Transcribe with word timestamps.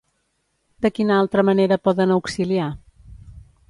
De 0.85 0.91
quina 0.95 1.19
altra 1.25 1.45
manera 1.51 1.81
poden 1.89 2.17
auxiliar? 2.19 2.75